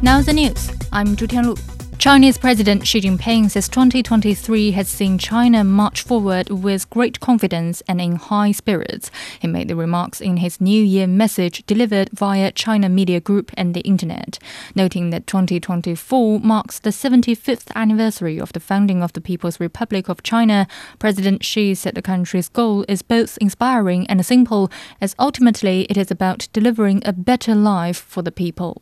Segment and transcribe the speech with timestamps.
[0.00, 0.70] Now the news.
[0.92, 1.58] I'm Zhu Tianlu.
[1.98, 8.00] Chinese President Xi Jinping says 2023 has seen China march forward with great confidence and
[8.00, 9.10] in high spirits.
[9.40, 13.74] He made the remarks in his New Year message delivered via China Media Group and
[13.74, 14.38] the Internet,
[14.76, 20.22] noting that 2024 marks the 75th anniversary of the founding of the People's Republic of
[20.22, 20.68] China.
[21.00, 24.70] President Xi said the country's goal is both inspiring and simple,
[25.00, 28.80] as ultimately it is about delivering a better life for the people.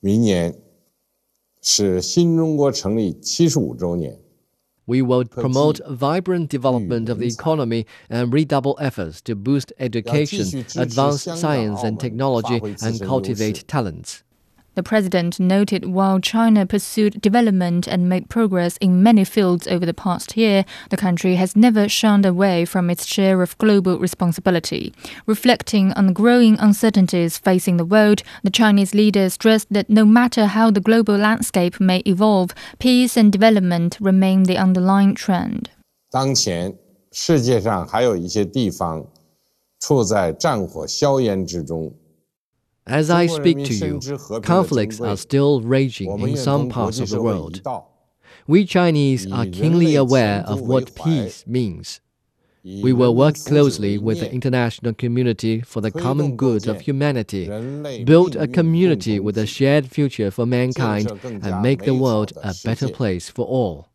[0.00, 0.58] 明年
[1.60, 4.18] 是新中国成立七十五周年。
[4.84, 11.84] We will promote vibrant development of the economy and redouble efforts to boost education, advance science
[11.84, 14.22] and technology, and cultivate talents.
[14.76, 19.92] The president noted while China pursued development and made progress in many fields over the
[19.92, 24.94] past year, the country has never shunned away from its share of global responsibility.
[25.26, 30.46] Reflecting on the growing uncertainties facing the world, the Chinese leader stressed that no matter
[30.46, 35.68] how the global landscape may evolve, peace and development remain the underlying trend.
[36.10, 36.74] 当前，
[37.10, 39.04] 世界上还有一些地方
[39.80, 41.92] 处在战火硝烟之中。
[42.87, 43.99] As I speak to you,
[44.41, 47.61] conflicts are still raging in some parts of the world.
[48.47, 52.01] We Chinese are keenly aware of what peace means.
[52.63, 57.47] We will work closely with the international community for the common good of humanity,
[58.03, 62.89] build a community with a shared future for mankind, and make the world a better
[62.89, 63.87] place for all.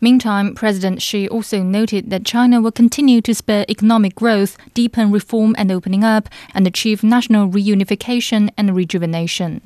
[0.00, 5.56] Meantime, President Xi also noted that China will continue to spur economic growth, deepen reform
[5.58, 9.60] and opening up, and achieve national reunification and rejuvenation.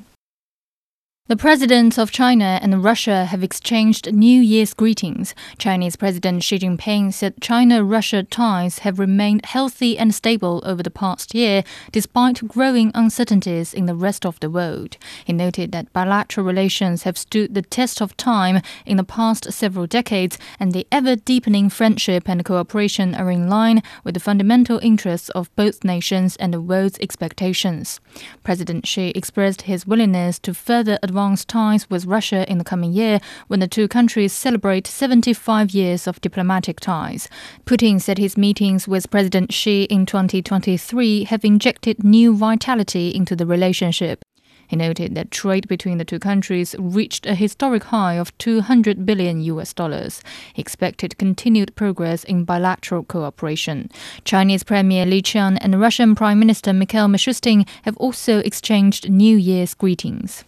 [1.33, 5.33] The presidents of China and Russia have exchanged New Year's greetings.
[5.57, 10.91] Chinese President Xi Jinping said China Russia ties have remained healthy and stable over the
[10.91, 14.97] past year, despite growing uncertainties in the rest of the world.
[15.25, 19.87] He noted that bilateral relations have stood the test of time in the past several
[19.87, 25.29] decades, and the ever deepening friendship and cooperation are in line with the fundamental interests
[25.29, 27.99] of both nations and the world's expectations.
[28.43, 33.19] President Xi expressed his willingness to further advance ties with Russia in the coming year
[33.47, 37.29] when the two countries celebrate 75 years of diplomatic ties.
[37.65, 43.45] Putin said his meetings with President Xi in 2023 have injected new vitality into the
[43.45, 44.23] relationship.
[44.67, 49.41] He noted that trade between the two countries reached a historic high of 200 billion
[49.41, 50.21] US dollars.
[50.53, 53.89] He expected continued progress in bilateral cooperation.
[54.23, 59.73] Chinese Premier Li Qiang and Russian Prime Minister Mikhail Mishustin have also exchanged New Year's
[59.73, 60.43] greetings.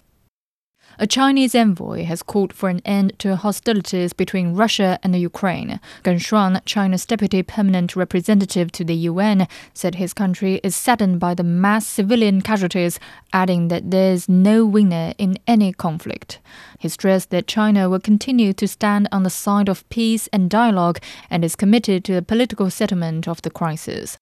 [0.98, 5.82] A Chinese envoy has called for an end to hostilities between Russia and Ukraine.
[6.04, 11.34] Geng Shuang, China's deputy permanent representative to the UN, said his country is saddened by
[11.34, 12.98] the mass civilian casualties,
[13.34, 16.40] adding that there is no winner in any conflict.
[16.80, 21.00] He stressed that China will continue to stand on the side of peace and dialogue
[21.30, 24.18] and is committed to a political settlement of the crisis.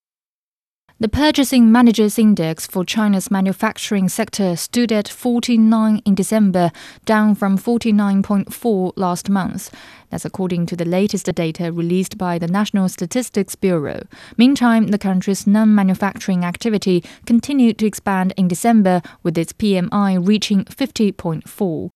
[1.00, 6.72] The Purchasing Managers Index for China's manufacturing sector stood at 49 in December,
[7.04, 9.74] down from 49.4 last month.
[10.12, 14.03] That's according to the latest data released by the National Statistics Bureau.
[14.38, 20.64] Meantime, the country's non manufacturing activity continued to expand in December, with its PMI reaching
[20.66, 21.90] 50.4.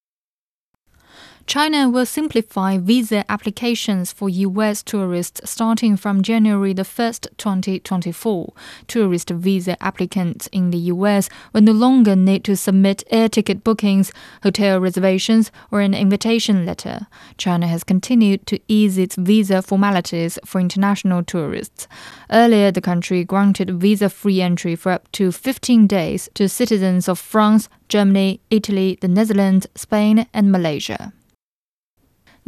[1.48, 4.84] China will simplify visa applications for U.S.
[4.84, 8.54] tourists starting from January the 1st, 2024.
[8.88, 11.30] Tourist visa applicants in the U.S.
[11.54, 14.12] will no longer need to submit air ticket bookings,
[14.44, 17.08] hotel reservations, or an invitation letter.
[17.38, 21.88] China has continued to ease its visa formalities for international tourists.
[22.30, 27.18] Earlier, the country granted visa free entry for up to 15 days to citizens of
[27.18, 31.14] France, Germany, Italy, the Netherlands, Spain, and Malaysia.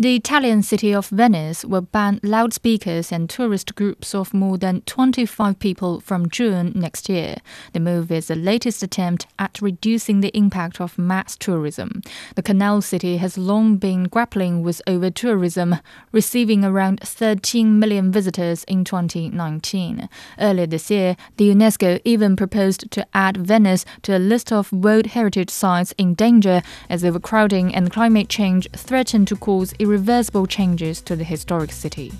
[0.02, 5.60] The Italian city of Venice will ban loudspeakers and tourist groups of more than 25
[5.60, 7.36] people from June next year.
[7.74, 12.02] The move is the latest attempt at reducing the impact of mass tourism.
[12.36, 15.76] The canal city has long been grappling with over tourism,
[16.14, 20.08] receiving around 13 million visitors in 2019.
[20.40, 25.08] Earlier this year, the UNESCO even proposed to add Venice to a list of World
[25.08, 31.16] Heritage Sites in danger as overcrowding and climate change threaten to cause irreversible changes to
[31.16, 32.12] the historic city.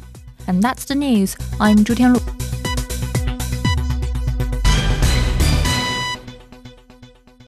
[0.48, 1.38] And that's the news.
[1.60, 2.59] I'm Zhu Tianlu.